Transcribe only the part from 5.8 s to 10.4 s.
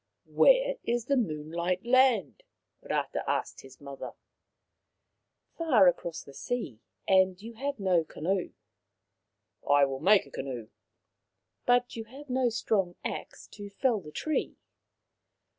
across the sea. And you have no canoe." I will make a